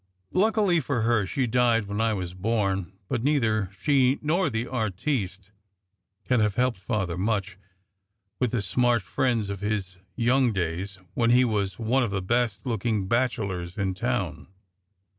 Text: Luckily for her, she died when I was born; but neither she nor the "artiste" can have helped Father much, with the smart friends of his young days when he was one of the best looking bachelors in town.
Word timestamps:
Luckily 0.33 0.79
for 0.79 1.03
her, 1.03 1.27
she 1.27 1.45
died 1.45 1.85
when 1.85 2.01
I 2.01 2.13
was 2.15 2.33
born; 2.33 2.91
but 3.07 3.23
neither 3.23 3.69
she 3.79 4.17
nor 4.23 4.49
the 4.49 4.65
"artiste" 4.65 5.51
can 6.25 6.39
have 6.39 6.55
helped 6.55 6.79
Father 6.79 7.19
much, 7.19 7.59
with 8.39 8.49
the 8.49 8.63
smart 8.63 9.03
friends 9.03 9.47
of 9.47 9.59
his 9.59 9.97
young 10.15 10.53
days 10.53 10.97
when 11.13 11.29
he 11.29 11.45
was 11.45 11.77
one 11.77 12.01
of 12.01 12.09
the 12.09 12.23
best 12.23 12.65
looking 12.65 13.07
bachelors 13.07 13.77
in 13.77 13.93
town. 13.93 14.47